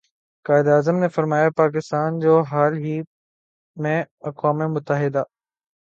[0.45, 2.95] قائد اعظم نے فرمایا پاکستان جو حال ہی
[3.77, 5.23] میں اقوام متحدہ